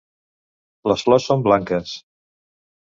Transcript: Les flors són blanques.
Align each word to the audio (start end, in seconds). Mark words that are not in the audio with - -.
Les 0.93 1.05
flors 1.09 1.29
són 1.31 1.47
blanques. 1.51 1.95